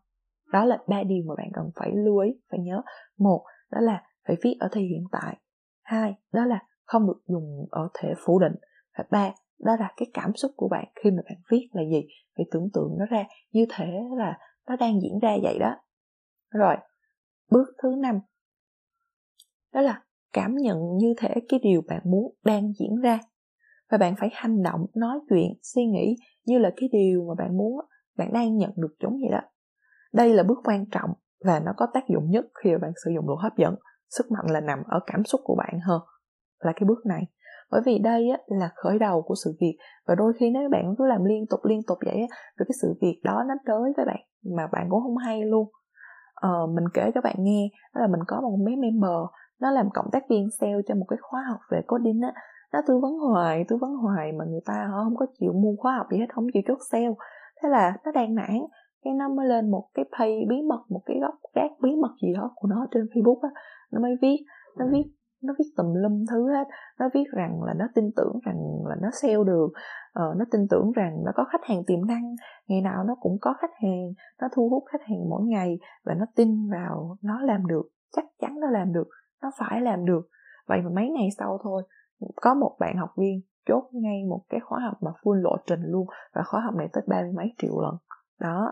Đó 0.52 0.66
là 0.66 0.78
ba 0.88 1.04
điều 1.04 1.24
mà 1.28 1.36
bạn 1.38 1.50
cần 1.54 1.72
phải 1.76 1.92
lưu 1.94 2.18
ý, 2.18 2.32
phải 2.52 2.60
nhớ. 2.60 2.82
Một, 3.18 3.46
đó 3.72 3.80
là 3.82 4.04
phải 4.28 4.38
viết 4.44 4.58
ở 4.60 4.68
thời 4.72 4.84
hiện 4.84 5.04
tại. 5.12 5.38
Hai, 5.84 6.16
đó 6.34 6.46
là 6.46 6.60
không 6.86 7.08
được 7.08 7.22
dùng 7.28 7.66
ở 7.72 7.90
thể 7.94 8.14
phủ 8.26 8.40
định. 8.40 8.56
Và 8.98 9.04
ba, 9.12 9.32
đó 9.60 9.76
là 9.80 9.94
cái 9.98 10.08
cảm 10.14 10.36
xúc 10.36 10.52
của 10.56 10.68
bạn 10.68 10.86
khi 11.04 11.12
mà 11.12 11.22
bạn 11.26 11.38
viết 11.52 11.70
là 11.72 11.82
gì? 11.82 12.08
Phải 12.38 12.46
tưởng 12.52 12.70
tượng 12.74 12.96
nó 13.00 13.06
ra 13.06 13.24
như 13.52 13.66
thể 13.70 14.02
là 14.18 14.38
nó 14.68 14.76
đang 14.76 15.02
diễn 15.02 15.20
ra 15.20 15.38
vậy 15.44 15.60
đó. 15.60 15.76
Rồi, 16.52 16.76
bước 17.52 17.68
thứ 17.84 17.96
năm, 17.98 18.20
đó 19.74 19.82
là 19.82 20.02
cảm 20.34 20.56
nhận 20.56 20.78
như 20.98 21.14
thể 21.18 21.34
cái 21.50 21.60
điều 21.64 21.82
bạn 21.88 22.02
muốn 22.06 22.36
đang 22.46 22.74
diễn 22.80 22.96
ra. 23.04 23.20
Và 23.92 23.98
bạn 23.98 24.16
phải 24.20 24.30
hành 24.34 24.64
động 24.64 24.86
nói 24.96 25.20
chuyện 25.30 25.54
suy 25.62 25.86
nghĩ 25.86 26.16
như 26.46 26.58
là 26.58 26.72
cái 26.76 26.90
điều 26.92 27.26
mà 27.28 27.44
bạn 27.44 27.58
muốn 27.58 27.80
bạn 28.18 28.34
đang 28.34 28.58
nhận 28.58 28.72
được 28.76 28.96
chúng 29.00 29.14
vậy 29.22 29.32
đó. 29.32 29.42
Đây 30.14 30.34
là 30.34 30.44
bước 30.44 30.58
quan 30.64 30.86
trọng 30.92 31.10
và 31.46 31.60
nó 31.60 31.72
có 31.78 31.88
tác 31.94 32.04
dụng 32.08 32.30
nhất 32.30 32.46
khi 32.64 32.72
mà 32.72 32.78
bạn 32.78 32.92
sử 33.06 33.12
dụng 33.16 33.28
luật 33.28 33.40
hấp 33.42 33.58
dẫn. 33.58 33.76
Sức 34.10 34.32
mạnh 34.32 34.46
là 34.50 34.62
nằm 34.62 34.80
ở 34.88 35.00
cảm 35.08 35.24
xúc 35.24 35.42
của 35.44 35.56
bạn 35.56 35.80
hơn 35.88 36.02
là 36.60 36.74
cái 36.76 36.88
bước 36.88 37.06
này. 37.06 37.24
Bởi 37.72 37.82
vì 37.86 38.00
đây 38.00 38.30
á, 38.30 38.38
là 38.48 38.70
khởi 38.76 39.00
đầu 39.00 39.22
của 39.22 39.36
sự 39.44 39.58
việc 39.62 39.78
và 40.08 40.16
đôi 40.16 40.34
khi 40.40 40.50
nếu 40.50 40.70
bạn 40.70 40.96
cứ 40.98 41.06
làm 41.06 41.24
liên 41.24 41.46
tục 41.50 41.60
liên 41.64 41.82
tục 41.88 41.98
vậy 42.06 42.16
á, 42.16 42.28
rồi 42.58 42.66
cái 42.68 42.76
sự 42.82 42.94
việc 43.02 43.20
đó 43.24 43.44
nó 43.48 43.54
tới 43.66 43.94
với 43.98 44.06
bạn 44.06 44.20
mà 44.58 44.68
bạn 44.72 44.88
cũng 44.90 45.02
không 45.04 45.18
hay 45.18 45.42
luôn. 45.42 45.68
Ờ, 46.34 46.68
mình 46.76 46.84
kể 46.94 47.12
cho 47.16 47.22
bạn 47.22 47.36
nghe 47.40 47.70
đó 47.96 48.02
là 48.02 48.08
mình 48.08 48.20
có 48.28 48.42
một 48.42 48.58
mấy 48.66 48.76
member 48.76 49.20
nó 49.62 49.72
làm 49.72 49.90
cộng 49.94 50.12
tác 50.12 50.24
viên 50.30 50.50
sale 50.60 50.82
cho 50.88 50.96
một 50.96 51.06
cái 51.08 51.18
khóa 51.22 51.44
học 51.50 51.60
về 51.72 51.82
coding 51.88 52.22
á. 52.22 52.34
Nó 52.74 52.80
tư 52.88 53.00
vấn 53.02 53.14
hoài 53.20 53.66
tư 53.68 53.78
vấn 53.82 53.96
hoài 53.96 54.32
mà 54.32 54.46
người 54.46 54.62
ta 54.66 54.88
họ 54.92 55.04
không 55.04 55.16
có 55.16 55.26
chịu 55.40 55.54
mua 55.54 55.76
khóa 55.80 55.96
học 55.98 56.08
gì 56.12 56.18
hết 56.18 56.26
không 56.30 56.48
chịu 56.54 56.64
chốt 56.68 56.78
sale. 56.92 57.14
Thế 57.62 57.70
là 57.70 57.94
nó 58.06 58.12
đang 58.12 58.36
nản 58.36 58.60
cái 59.04 59.14
nó 59.14 59.30
mới 59.30 59.48
lên 59.48 59.72
một 59.72 59.88
cái 59.94 60.06
pay 60.18 60.46
bí 60.50 60.56
mật 60.62 60.84
một 60.90 61.02
cái 61.06 61.18
góc 61.22 61.36
gác 61.56 61.72
bí 61.82 61.90
mật 62.02 62.12
gì 62.22 62.34
đó 62.34 62.52
của 62.56 62.68
nó 62.68 62.88
trên 62.92 63.04
facebook 63.04 63.40
á. 63.42 63.50
Nó 63.92 64.02
mới 64.02 64.16
viết 64.22 64.38
nó 64.78 64.86
viết 64.92 65.04
nó 65.44 65.54
viết 65.60 65.66
tùm 65.78 65.94
lum 65.94 66.26
thứ 66.32 66.50
hết. 66.50 66.68
Nó 67.00 67.10
viết 67.14 67.24
rằng 67.34 67.64
là 67.64 67.74
nó 67.74 67.86
tin 67.96 68.12
tưởng 68.16 68.40
rằng 68.46 68.58
là 68.86 68.96
nó 69.02 69.10
sale 69.22 69.44
được. 69.46 69.68
Ờ, 70.14 70.34
nó 70.38 70.46
tin 70.52 70.62
tưởng 70.70 70.92
rằng 70.92 71.24
nó 71.26 71.32
có 71.36 71.46
khách 71.52 71.64
hàng 71.64 71.84
tiềm 71.88 72.06
năng. 72.06 72.36
Ngày 72.68 72.82
nào 72.82 73.04
nó 73.04 73.16
cũng 73.20 73.38
có 73.42 73.54
khách 73.62 73.72
hàng 73.82 74.14
nó 74.42 74.48
thu 74.56 74.70
hút 74.70 74.84
khách 74.92 75.02
hàng 75.02 75.30
mỗi 75.30 75.44
ngày 75.44 75.80
và 76.06 76.14
nó 76.14 76.26
tin 76.36 76.70
vào 76.72 77.18
nó 77.22 77.42
làm 77.42 77.68
được 77.68 77.84
chắc 78.16 78.26
chắn 78.40 78.60
nó 78.60 78.68
làm 78.68 78.94
được 78.94 79.08
nó 79.44 79.52
phải 79.60 79.82
làm 79.82 80.06
được. 80.06 80.22
Vậy 80.68 80.82
mà 80.82 80.90
mấy 80.96 81.10
ngày 81.10 81.30
sau 81.38 81.60
thôi, 81.64 81.84
có 82.36 82.54
một 82.54 82.76
bạn 82.80 82.98
học 82.98 83.10
viên 83.18 83.42
chốt 83.66 83.84
ngay 83.92 84.24
một 84.30 84.42
cái 84.50 84.60
khóa 84.60 84.80
học 84.80 84.98
mà 85.02 85.12
full 85.24 85.42
lộ 85.42 85.56
trình 85.68 85.82
luôn, 85.84 86.08
và 86.34 86.42
khóa 86.46 86.62
học 86.62 86.76
này 86.76 86.88
tới 86.94 87.04
ba 87.08 87.22
mươi 87.22 87.32
mấy 87.32 87.54
triệu 87.58 87.82
lần. 87.82 87.96
Đó. 88.40 88.72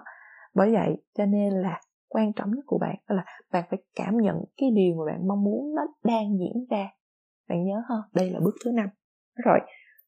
Bởi 0.53 0.73
vậy, 0.73 1.03
cho 1.17 1.25
nên 1.25 1.53
là 1.53 1.81
quan 2.09 2.33
trọng 2.33 2.51
nhất 2.51 2.63
của 2.65 2.77
bạn 2.77 2.95
đó 3.09 3.15
là 3.15 3.25
bạn 3.51 3.63
phải 3.69 3.83
cảm 3.95 4.17
nhận 4.17 4.35
cái 4.57 4.69
điều 4.71 4.95
mà 4.95 5.11
bạn 5.11 5.27
mong 5.27 5.43
muốn 5.43 5.75
nó 5.75 5.81
đang 6.03 6.37
diễn 6.39 6.65
ra. 6.69 6.87
Bạn 7.49 7.63
nhớ 7.63 7.83
không? 7.87 8.01
Đây 8.13 8.29
là 8.29 8.39
bước 8.39 8.55
thứ 8.65 8.71
năm. 8.71 8.89
Rồi, 9.45 9.59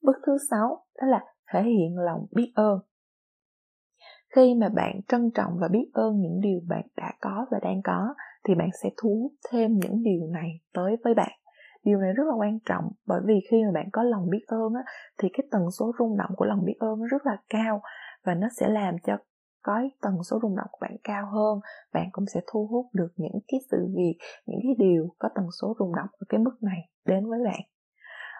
bước 0.02 0.16
thứ 0.26 0.38
sáu 0.50 0.86
đó 1.02 1.08
là 1.08 1.24
thể 1.54 1.64
hiện 1.64 1.98
lòng 1.98 2.26
biết 2.32 2.52
ơn 2.56 2.80
khi 4.36 4.56
mà 4.56 4.70
bạn 4.70 5.00
trân 5.08 5.32
trọng 5.32 5.52
và 5.62 5.68
biết 5.68 5.90
ơn 5.94 6.20
những 6.20 6.40
điều 6.42 6.60
bạn 6.70 6.86
đã 6.98 7.14
có 7.22 7.46
và 7.52 7.60
đang 7.64 7.82
có 7.84 8.14
thì 8.48 8.56
bạn 8.56 8.70
sẽ 8.84 8.90
thu 8.98 9.20
hút 9.22 9.32
thêm 9.52 9.78
những 9.78 10.04
điều 10.04 10.28
này 10.28 10.50
tới 10.74 10.96
với 11.04 11.14
bạn. 11.14 11.32
Điều 11.84 11.98
này 11.98 12.14
rất 12.14 12.24
là 12.28 12.36
quan 12.36 12.60
trọng 12.66 12.92
bởi 13.08 13.22
vì 13.26 13.34
khi 13.52 13.64
mà 13.64 13.72
bạn 13.74 13.90
có 13.92 14.04
lòng 14.04 14.30
biết 14.30 14.44
ơn 14.48 14.74
á, 14.74 14.84
thì 15.18 15.30
cái 15.34 15.48
tần 15.52 15.72
số 15.72 15.92
rung 16.00 16.18
động 16.18 16.32
của 16.36 16.46
lòng 16.46 16.66
biết 16.66 16.76
ơn 16.80 17.00
nó 17.00 17.06
rất 17.12 17.26
là 17.26 17.38
cao 17.50 17.82
và 18.24 18.36
nó 18.36 18.48
sẽ 18.60 18.70
làm 18.70 18.96
cho 19.04 19.18
có 19.64 19.82
tần 20.02 20.24
số 20.24 20.40
rung 20.42 20.56
động 20.56 20.68
của 20.72 20.78
bạn 20.82 20.96
cao 21.04 21.26
hơn. 21.32 21.60
Bạn 21.94 22.10
cũng 22.12 22.26
sẽ 22.34 22.42
thu 22.52 22.68
hút 22.72 22.86
được 22.94 23.10
những 23.16 23.40
cái 23.48 23.60
sự 23.72 23.88
việc 23.96 24.18
những 24.46 24.60
cái 24.64 24.76
điều 24.88 25.08
có 25.20 25.30
tần 25.36 25.46
số 25.62 25.76
rung 25.80 25.96
động 25.96 26.08
ở 26.12 26.26
cái 26.30 26.40
mức 26.40 26.58
này 26.62 26.90
đến 27.06 27.30
với 27.30 27.40
bạn 27.46 27.73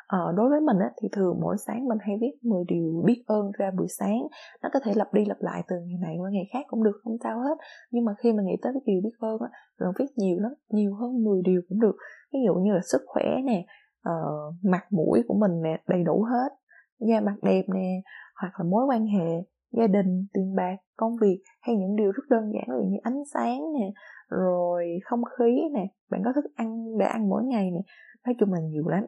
à, 0.08 0.20
đối 0.36 0.50
với 0.50 0.62
mình 0.62 0.78
á, 0.80 0.92
thì 1.02 1.08
thường 1.12 1.40
mỗi 1.42 1.56
sáng 1.58 1.88
mình 1.88 1.98
hay 2.02 2.16
viết 2.22 2.32
10 2.42 2.64
điều 2.68 3.04
biết 3.06 3.24
ơn 3.28 3.52
ra 3.58 3.72
buổi 3.78 3.88
sáng. 4.00 4.20
Nó 4.64 4.70
có 4.74 4.80
thể 4.84 4.92
lặp 4.96 5.14
đi 5.14 5.26
lặp 5.26 5.38
lại 5.40 5.64
từ 5.68 5.76
ngày 5.76 5.98
này 6.02 6.16
qua 6.20 6.30
ngày 6.32 6.48
khác 6.54 6.66
cũng 6.68 6.84
được 6.84 7.00
không 7.04 7.18
sao 7.24 7.40
hết. 7.40 7.58
Nhưng 7.92 8.06
mà 8.06 8.14
khi 8.24 8.34
mà 8.34 8.44
nghĩ 8.44 8.56
tới 8.62 8.74
cái 8.74 8.82
điều 8.86 9.02
biết 9.04 9.16
ơn 9.20 9.38
á, 9.42 9.50
mình 9.80 9.92
viết 10.00 10.06
nhiều 10.16 10.38
lắm 10.40 10.52
nhiều 10.70 10.96
hơn 10.96 11.24
10 11.24 11.42
điều 11.46 11.62
cũng 11.70 11.80
được. 11.80 11.96
Ví 12.34 12.40
dụ 12.46 12.54
như 12.54 12.72
là 12.74 12.82
sức 12.84 13.02
khỏe 13.06 13.26
nè 13.46 13.66
uh, 14.10 14.56
mặt 14.64 14.84
mũi 14.92 15.22
của 15.28 15.36
mình 15.40 15.62
nè 15.62 15.82
đầy 15.88 16.04
đủ 16.04 16.24
hết. 16.24 16.50
Da 17.00 17.20
mặt 17.22 17.36
đẹp 17.42 17.64
nè 17.74 18.02
hoặc 18.42 18.52
là 18.58 18.66
mối 18.70 18.86
quan 18.86 19.06
hệ 19.06 19.44
gia 19.72 19.88
đình 19.88 20.26
tiền 20.34 20.56
bạc 20.56 20.76
công 20.98 21.18
việc 21.22 21.42
hay 21.62 21.76
những 21.76 21.96
điều 21.96 22.12
rất 22.12 22.24
đơn 22.30 22.52
giản 22.54 22.78
ví 22.78 22.88
như 22.88 22.98
ánh 23.04 23.24
sáng 23.34 23.60
nè 23.80 23.92
rồi 24.30 25.00
không 25.04 25.22
khí 25.24 25.62
nè. 25.74 25.88
Bạn 26.12 26.22
có 26.26 26.32
thức 26.36 26.46
ăn 26.56 26.98
để 27.00 27.06
ăn 27.06 27.30
mỗi 27.30 27.44
ngày 27.44 27.72
nè. 27.72 27.82
Nói 28.26 28.36
chung 28.40 28.54
là 28.54 28.60
nhiều 28.60 28.88
lắm 28.88 29.04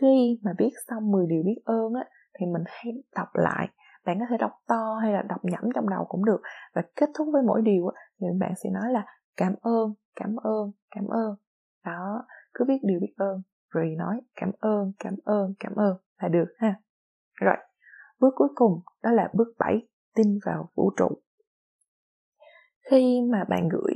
khi 0.00 0.38
mà 0.42 0.50
biết 0.58 0.70
xong 0.88 1.10
10 1.10 1.26
điều 1.26 1.42
biết 1.42 1.60
ơn 1.64 1.94
á, 1.94 2.04
thì 2.38 2.46
mình 2.46 2.62
hay 2.66 2.92
đọc 3.16 3.28
lại. 3.34 3.68
Bạn 4.06 4.18
có 4.20 4.26
thể 4.30 4.36
đọc 4.36 4.52
to 4.68 4.98
hay 5.02 5.12
là 5.12 5.22
đọc 5.22 5.44
nhẩm 5.44 5.64
trong 5.74 5.88
đầu 5.88 6.04
cũng 6.08 6.24
được. 6.24 6.40
Và 6.74 6.82
kết 6.96 7.08
thúc 7.18 7.28
với 7.32 7.42
mỗi 7.42 7.62
điều 7.62 7.88
á, 7.88 8.02
thì 8.20 8.26
bạn 8.40 8.52
sẽ 8.64 8.70
nói 8.70 8.92
là 8.92 9.06
cảm 9.36 9.54
ơn 9.60 9.94
cảm 10.20 10.36
ơn 10.36 10.72
cảm 10.90 11.06
ơn. 11.06 11.34
Đó, 11.84 12.26
cứ 12.54 12.64
viết 12.68 12.78
điều 12.82 13.00
biết 13.00 13.14
ơn, 13.16 13.42
rồi 13.70 13.94
nói 13.98 14.20
cảm 14.40 14.50
ơn 14.58 14.92
cảm 14.98 15.14
ơn 15.24 15.54
cảm 15.60 15.74
ơn 15.74 15.96
là 16.22 16.28
được 16.28 16.54
ha. 16.58 16.74
Rồi, 17.40 17.56
bước 18.20 18.34
cuối 18.36 18.48
cùng 18.54 18.80
đó 19.02 19.10
là 19.10 19.30
bước 19.34 19.54
7 19.58 19.88
tin 20.14 20.38
vào 20.46 20.70
vũ 20.74 20.90
trụ. 20.96 21.08
Khi 22.90 23.20
mà 23.32 23.44
bạn 23.48 23.68
gửi 23.68 23.94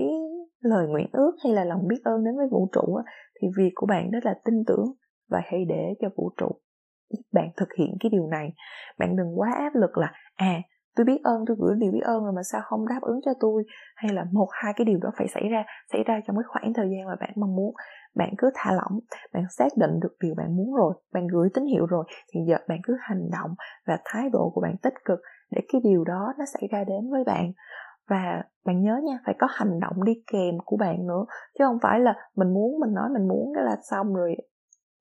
lời 0.60 0.86
nguyện 0.88 1.08
ước 1.12 1.32
hay 1.44 1.52
là 1.52 1.64
lòng 1.64 1.88
biết 1.88 2.00
ơn 2.04 2.24
đến 2.24 2.36
với 2.36 2.46
vũ 2.50 2.68
trụ 2.72 2.98
thì 3.40 3.48
việc 3.56 3.70
của 3.74 3.86
bạn 3.86 4.10
đó 4.10 4.18
là 4.22 4.34
tin 4.44 4.54
tưởng 4.66 4.84
và 5.30 5.40
hãy 5.44 5.64
để 5.68 5.94
cho 6.00 6.08
vũ 6.16 6.30
trụ 6.36 6.48
giúp 7.10 7.22
bạn 7.32 7.48
thực 7.56 7.68
hiện 7.78 7.96
cái 8.00 8.10
điều 8.10 8.26
này. 8.26 8.52
Bạn 8.98 9.16
đừng 9.16 9.40
quá 9.40 9.52
áp 9.52 9.74
lực 9.74 9.98
là 9.98 10.12
à 10.36 10.54
tôi 10.96 11.04
biết 11.04 11.20
ơn, 11.24 11.44
tôi 11.46 11.56
gửi 11.60 11.74
điều 11.78 11.92
biết 11.92 12.02
ơn 12.04 12.24
rồi 12.24 12.32
mà 12.32 12.42
sao 12.42 12.60
không 12.64 12.88
đáp 12.88 12.98
ứng 13.02 13.20
cho 13.24 13.30
tôi? 13.40 13.64
Hay 13.96 14.12
là 14.12 14.24
một, 14.32 14.48
hai 14.52 14.72
cái 14.76 14.84
điều 14.84 14.98
đó 15.02 15.10
phải 15.18 15.28
xảy 15.28 15.48
ra 15.48 15.64
xảy 15.92 16.02
ra 16.04 16.20
trong 16.26 16.36
cái 16.36 16.44
khoảng 16.48 16.72
thời 16.74 16.90
gian 16.90 17.06
mà 17.06 17.16
bạn 17.20 17.30
mong 17.36 17.56
muốn. 17.56 17.74
Bạn 18.14 18.34
cứ 18.38 18.50
thả 18.54 18.72
lỏng, 18.72 19.00
bạn 19.32 19.44
xác 19.58 19.68
định 19.76 20.00
được 20.00 20.16
điều 20.22 20.34
bạn 20.34 20.56
muốn 20.56 20.74
rồi, 20.74 20.94
bạn 21.12 21.26
gửi 21.26 21.48
tín 21.54 21.64
hiệu 21.64 21.86
rồi, 21.86 22.04
thì 22.32 22.40
giờ 22.48 22.56
bạn 22.68 22.78
cứ 22.82 22.96
hành 23.00 23.30
động 23.32 23.50
và 23.86 23.98
thái 24.04 24.30
độ 24.32 24.50
của 24.54 24.60
bạn 24.60 24.76
tích 24.82 24.94
cực 25.04 25.18
để 25.50 25.60
cái 25.72 25.80
điều 25.84 26.04
đó 26.04 26.34
nó 26.38 26.44
xảy 26.44 26.68
ra 26.70 26.84
đến 26.84 27.10
với 27.10 27.24
bạn. 27.24 27.52
Và 28.08 28.42
bạn 28.64 28.82
nhớ 28.82 29.00
nha, 29.04 29.18
phải 29.26 29.34
có 29.38 29.46
hành 29.50 29.80
động 29.80 30.04
đi 30.04 30.12
kèm 30.32 30.54
của 30.64 30.76
bạn 30.76 31.06
nữa, 31.06 31.24
chứ 31.58 31.64
không 31.64 31.78
phải 31.82 32.00
là 32.00 32.14
mình 32.36 32.54
muốn, 32.54 32.80
mình 32.80 32.94
nói 32.94 33.08
mình 33.12 33.28
muốn 33.28 33.52
cái 33.54 33.64
là 33.64 33.76
xong 33.90 34.14
rồi 34.14 34.36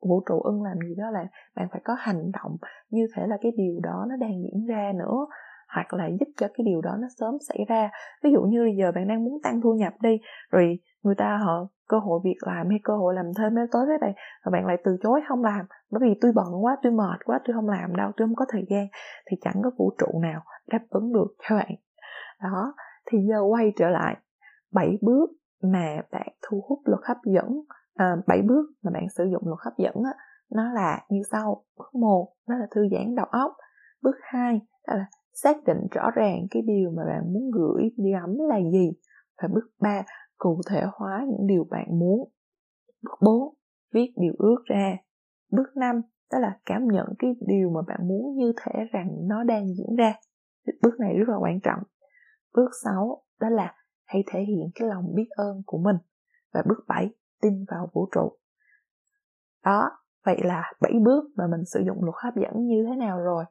vũ 0.02 0.24
trụ 0.30 0.42
ưng 0.42 0.64
làm 0.64 0.78
gì 0.88 0.96
đó 0.98 1.12
là 1.12 1.28
bạn 1.56 1.68
phải 1.72 1.82
có 1.84 1.96
hành 2.00 2.32
động 2.44 2.58
như 2.90 3.08
thể 3.16 3.28
là 3.28 3.38
cái 3.42 3.52
điều 3.58 3.80
đó 3.84 4.06
nó 4.10 4.16
đang 4.16 4.44
diễn 4.44 4.66
ra 4.66 4.92
nữa, 5.00 5.28
hoặc 5.76 5.94
là 5.94 6.08
giúp 6.20 6.28
cho 6.38 6.48
cái 6.54 6.66
điều 6.66 6.82
đó 6.82 6.92
nó 7.00 7.08
sớm 7.20 7.38
xảy 7.50 7.66
ra. 7.68 7.90
Ví 8.24 8.32
dụ 8.32 8.42
như 8.42 8.64
bây 8.64 8.76
giờ 8.76 8.92
bạn 8.96 9.08
đang 9.08 9.24
muốn 9.24 9.42
tăng 9.44 9.62
thu 9.62 9.74
nhập 9.74 9.94
đi, 10.02 10.20
rồi 10.52 10.80
người 11.04 11.16
ta 11.16 11.38
họ 11.38 11.68
cơ 11.88 12.00
hội 12.00 12.20
việc 12.24 12.38
làm 12.42 12.70
hay 12.70 12.80
cơ 12.84 12.98
hội 12.98 13.14
làm 13.14 13.26
thêm 13.38 13.56
mới 13.56 13.66
tới 13.72 13.86
với 13.86 13.98
bạn 14.02 14.14
và 14.46 14.50
bạn 14.52 14.66
lại 14.66 14.78
từ 14.84 14.98
chối 15.04 15.22
không 15.28 15.44
làm. 15.44 15.66
Bởi 15.92 16.00
vì 16.02 16.18
tôi 16.22 16.32
bận 16.36 16.66
quá, 16.66 16.78
tôi 16.84 16.92
mệt 16.92 17.20
quá, 17.26 17.40
tôi 17.46 17.54
không 17.54 17.70
làm 17.70 17.96
đâu, 17.96 18.12
tôi 18.18 18.28
không 18.28 18.36
có 18.36 18.46
thời 18.50 18.66
gian, 18.70 18.88
thì 19.32 19.38
chẳng 19.42 19.62
có 19.64 19.72
vũ 19.78 19.92
trụ 19.98 20.20
nào 20.20 20.42
đáp 20.68 20.82
ứng 20.90 21.14
được 21.14 21.28
cho 21.50 21.56
bạn. 21.56 21.72
Đó, 22.44 22.74
thì 23.06 23.18
giờ 23.30 23.42
quay 23.42 23.74
trở 23.78 23.90
lại 23.90 24.18
bảy 24.74 24.98
bước 25.02 25.30
mà 25.64 26.02
bạn 26.12 26.28
thu 26.42 26.64
hút 26.68 26.80
luật 26.86 27.02
hấp 27.04 27.18
dẫn. 27.26 27.62
Ờ, 28.00 28.06
bảy 28.28 28.38
7 28.38 28.42
bước 28.48 28.66
mà 28.84 28.92
bạn 28.94 29.10
sử 29.18 29.24
dụng 29.32 29.42
luật 29.46 29.60
hấp 29.66 29.74
dẫn 29.78 29.96
á, 30.04 30.14
nó 30.52 30.74
là 30.74 31.06
như 31.10 31.22
sau. 31.32 31.64
Bước 31.78 31.96
một 31.96 32.34
đó 32.48 32.56
là 32.56 32.68
thư 32.72 32.88
giãn 32.92 33.16
đầu 33.16 33.26
óc. 33.26 33.52
Bước 34.02 34.16
hai 34.22 34.62
đó 34.88 34.96
là 34.96 35.06
xác 35.34 35.64
định 35.66 35.88
rõ 35.92 36.12
ràng 36.16 36.48
cái 36.52 36.62
điều 36.62 36.92
mà 36.92 37.04
bạn 37.06 37.34
muốn 37.34 37.52
gửi 37.52 37.92
đi 37.98 38.12
gắm 38.12 38.36
là 38.50 38.58
gì. 38.72 38.92
Và 39.42 39.48
bước 39.54 39.70
ba 39.82 40.04
cụ 40.38 40.62
thể 40.70 40.84
hóa 40.94 41.26
những 41.28 41.48
điều 41.48 41.64
bạn 41.70 42.00
muốn. 42.00 42.32
Bước 43.04 43.18
bốn 43.22 43.54
viết 43.94 44.14
điều 44.18 44.34
ước 44.38 44.64
ra. 44.66 44.98
Bước 45.52 45.68
năm 45.76 46.02
đó 46.32 46.40
là 46.40 46.60
cảm 46.66 46.88
nhận 46.88 47.06
cái 47.20 47.36
điều 47.48 47.70
mà 47.70 47.82
bạn 47.88 48.08
muốn 48.08 48.36
như 48.36 48.54
thể 48.62 48.72
rằng 48.92 49.10
nó 49.28 49.44
đang 49.44 49.68
diễn 49.76 49.96
ra. 49.98 50.14
Bước 50.82 51.00
này 51.00 51.14
rất 51.18 51.30
là 51.30 51.38
quan 51.38 51.60
trọng. 51.60 51.80
Bước 52.54 52.70
sáu 52.84 53.24
đó 53.40 53.50
là 53.50 53.74
hãy 54.06 54.24
thể 54.32 54.40
hiện 54.40 54.70
cái 54.76 54.88
lòng 54.88 55.16
biết 55.16 55.28
ơn 55.30 55.62
của 55.66 55.78
mình. 55.78 55.98
Và 56.54 56.64
bước 56.68 56.84
7 56.88 57.10
tin 57.42 57.66
vào 57.72 57.90
vũ 57.94 58.10
trụ. 58.12 58.32
Đó 59.66 59.90
vậy 60.26 60.38
là 60.44 60.74
bảy 60.82 60.94
bước 61.04 61.24
mà 61.36 61.48
mình 61.48 61.66
sử 61.66 61.80
dụng 61.86 62.04
luật 62.04 62.16
hấp 62.24 62.34
dẫn 62.36 62.66
như 62.66 62.86
thế 62.90 62.96
nào 62.96 63.20
rồi? 63.20 63.44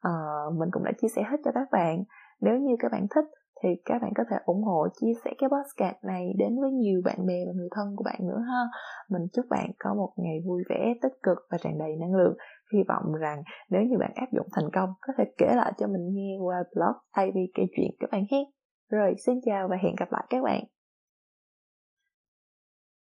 À, 0.00 0.12
mình 0.58 0.68
cũng 0.72 0.84
đã 0.84 0.92
chia 1.02 1.08
sẻ 1.16 1.22
hết 1.22 1.36
cho 1.44 1.50
các 1.54 1.68
bạn. 1.72 2.04
Nếu 2.40 2.56
như 2.56 2.76
các 2.78 2.92
bạn 2.92 3.06
thích 3.14 3.24
thì 3.62 3.68
các 3.84 4.02
bạn 4.02 4.12
có 4.16 4.24
thể 4.30 4.36
ủng 4.44 4.62
hộ 4.62 4.88
chia 5.00 5.12
sẻ 5.24 5.30
cái 5.38 5.48
podcast 5.48 6.04
này 6.04 6.32
đến 6.38 6.60
với 6.60 6.70
nhiều 6.70 7.02
bạn 7.04 7.26
bè 7.26 7.34
và 7.46 7.52
người 7.56 7.68
thân 7.72 7.96
của 7.96 8.04
bạn 8.04 8.18
nữa 8.28 8.42
ha. 8.48 8.62
Mình 9.10 9.22
chúc 9.32 9.46
bạn 9.50 9.70
có 9.78 9.94
một 9.94 10.12
ngày 10.16 10.38
vui 10.46 10.62
vẻ 10.70 10.94
tích 11.02 11.22
cực 11.22 11.38
và 11.50 11.58
tràn 11.58 11.78
đầy 11.78 11.96
năng 12.00 12.14
lượng. 12.14 12.36
Hy 12.72 12.78
vọng 12.88 13.14
rằng 13.20 13.42
nếu 13.70 13.82
như 13.82 13.98
bạn 13.98 14.12
áp 14.14 14.26
dụng 14.32 14.46
thành 14.52 14.70
công 14.72 14.90
có 15.00 15.12
thể 15.18 15.24
kể 15.38 15.54
lại 15.54 15.72
cho 15.78 15.86
mình 15.86 16.08
nghe 16.12 16.38
qua 16.40 16.64
blog 16.74 16.96
thay 17.16 17.30
vì 17.34 17.40
kể 17.54 17.62
chuyện 17.76 17.90
các 18.00 18.10
bạn 18.12 18.24
hết 18.30 18.44
rồi 18.90 19.14
xin 19.26 19.40
chào 19.44 19.68
và 19.68 19.76
hẹn 19.82 19.94
gặp 19.98 20.12
lại 20.12 20.26
các 20.30 20.42
bạn. 20.42 20.62